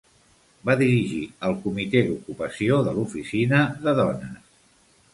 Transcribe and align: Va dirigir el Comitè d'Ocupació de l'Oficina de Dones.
Va 0.69 0.75
dirigir 0.79 1.19
el 1.51 1.59
Comitè 1.67 2.03
d'Ocupació 2.09 2.83
de 2.91 2.97
l'Oficina 2.99 3.63
de 3.87 3.99
Dones. 4.05 4.45